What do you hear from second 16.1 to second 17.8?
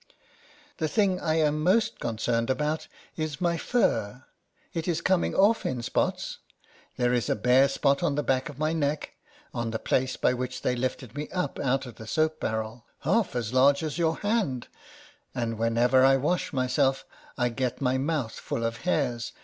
wash my self, I get